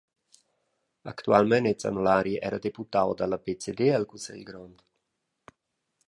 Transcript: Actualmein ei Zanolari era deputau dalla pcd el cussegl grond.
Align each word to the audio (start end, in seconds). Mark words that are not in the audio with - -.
Actualmein 1.11 1.65
ei 1.71 1.77
Zanolari 1.83 2.33
era 2.49 2.59
deputau 2.65 3.09
dalla 3.19 3.39
pcd 3.43 3.79
el 3.99 4.09
cussegl 4.13 4.43
grond. 4.49 4.77